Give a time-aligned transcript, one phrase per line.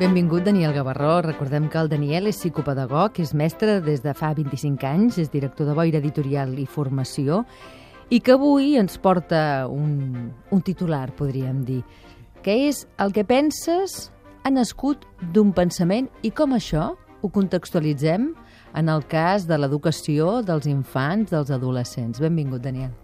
[0.00, 1.20] Benvingut, Daniel Gavarró.
[1.20, 5.68] Recordem que el Daniel és psicopedagog, és mestre des de fa 25 anys, és director
[5.68, 7.42] de Boira Editorial i Formació,
[8.08, 11.82] i que avui ens porta un, un titular, podríem dir,
[12.40, 14.08] que és el que penses
[14.40, 15.04] ha nascut
[15.36, 18.30] d'un pensament i com això ho contextualitzem
[18.80, 22.24] en el cas de l'educació dels infants, dels adolescents.
[22.24, 22.96] Benvingut, Daniel.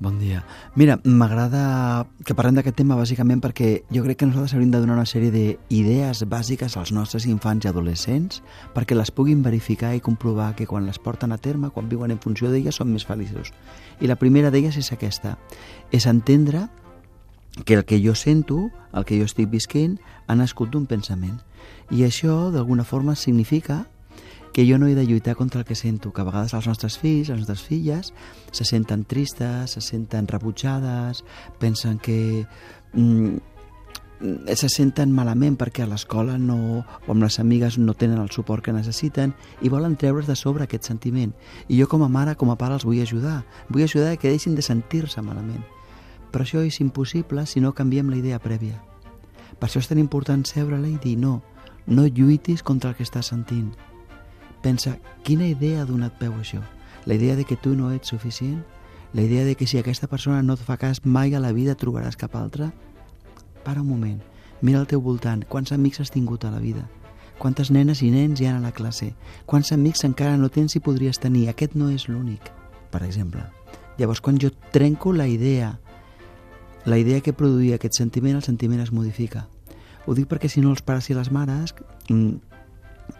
[0.00, 0.44] Bon dia.
[0.76, 4.94] Mira, m'agrada que parlem d'aquest tema bàsicament perquè jo crec que nosaltres hauríem de donar
[4.94, 8.38] una sèrie d'idees bàsiques als nostres infants i adolescents
[8.76, 12.22] perquè les puguin verificar i comprovar que quan les porten a terme, quan viuen en
[12.22, 13.50] funció d'elles, són més feliços.
[13.98, 15.34] I la primera d'elles és aquesta,
[15.90, 16.68] és entendre
[17.64, 21.40] que el que jo sento, el que jo estic visquent, ha nascut d'un pensament.
[21.90, 23.88] I això, d'alguna forma, significa
[24.52, 26.98] que jo no he de lluitar contra el que sento, que a vegades els nostres
[26.98, 28.12] fills, les nostres filles,
[28.50, 31.24] se senten tristes, se senten rebutjades,
[31.58, 32.46] pensen que...
[32.92, 33.38] Mm,
[34.58, 38.64] se senten malament perquè a l'escola no, o amb les amigues no tenen el suport
[38.66, 39.30] que necessiten
[39.62, 41.36] i volen treure's de sobre aquest sentiment.
[41.68, 43.44] I jo com a mare, com a pare, els vull ajudar.
[43.68, 45.62] Vull ajudar que deixin de sentir-se malament.
[46.32, 48.82] Però això és impossible si no canviem la idea prèvia.
[49.54, 51.38] Per això és tan important seure-la i dir no,
[51.86, 53.70] no lluitis contra el que estàs sentint
[54.62, 56.62] Pensa, quina idea ha donat peu a això?
[57.06, 58.64] La idea de que tu no ets suficient?
[59.12, 61.76] La idea de que si aquesta persona no et fa cas mai a la vida
[61.78, 62.72] trobaràs cap altra?
[63.64, 64.20] Para un moment,
[64.60, 66.88] mira al teu voltant, quants amics has tingut a la vida?
[67.38, 69.12] Quantes nenes i nens hi ha a la classe?
[69.46, 71.46] Quants amics encara no tens i podries tenir?
[71.48, 72.50] Aquest no és l'únic,
[72.90, 73.44] per exemple.
[73.98, 75.78] Llavors, quan jo trenco la idea,
[76.84, 79.46] la idea que produïa aquest sentiment, el sentiment es modifica.
[80.06, 81.74] Ho dic perquè si no els pares i les mares
[82.08, 82.47] mm,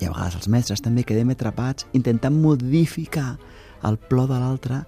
[0.00, 3.36] i a vegades els mestres també quedem atrapats intentant modificar
[3.84, 4.82] el plor de l'altre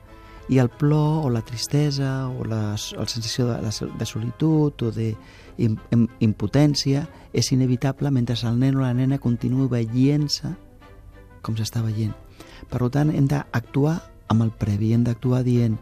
[0.48, 5.10] i el plor o la tristesa o la, la sensació de, de solitud o de
[6.22, 10.52] impotència és inevitable mentre el nen o la nena continua veient-se
[11.42, 12.14] com s'està veient.
[12.70, 13.98] Per tant, hem d'actuar
[14.32, 15.76] amb el previ, hem d'actuar dient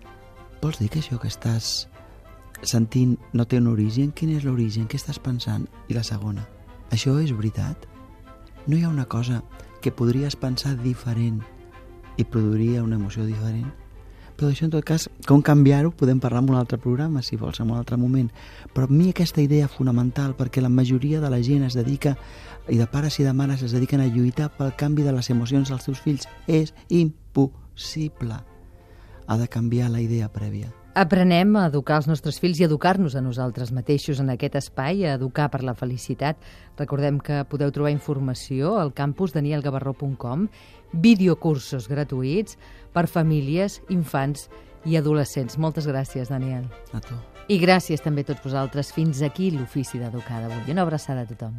[0.63, 1.87] vols dir que això que estàs
[2.65, 4.13] sentint no té un origen?
[4.17, 4.89] Quin és l'origen?
[4.89, 5.67] Què estàs pensant?
[5.89, 6.47] I la segona,
[6.93, 7.89] això és veritat?
[8.67, 9.43] No hi ha una cosa
[9.83, 11.43] que podries pensar diferent
[12.17, 13.73] i produiria una emoció diferent?
[14.35, 17.61] Però això, en tot cas, com canviar-ho, podem parlar en un altre programa, si vols,
[17.61, 18.33] en un altre moment.
[18.75, 22.17] Però a mi aquesta idea fonamental, perquè la majoria de la gent es dedica,
[22.69, 25.71] i de pares i de mares es dediquen a lluitar pel canvi de les emocions
[25.71, 28.41] dels seus fills, és impossible.
[29.27, 30.73] Ha de canviar la idea prèvia.
[30.95, 35.17] Aprenem a educar els nostres fills i educar-nos a nosaltres mateixos en aquest espai, a
[35.19, 36.39] educar per la felicitat.
[36.79, 40.47] Recordem que podeu trobar informació al campus danielgavarró.com,
[40.95, 42.55] videocursos gratuïts
[42.95, 44.47] per famílies, infants
[44.87, 45.59] i adolescents.
[45.59, 46.71] Moltes gràcies, Daniel.
[46.95, 47.19] A tu.
[47.51, 48.95] I gràcies també a tots vosaltres.
[48.95, 50.63] Fins aquí l'ofici d'educar d'avui.
[50.71, 51.59] Una abraçada a tothom.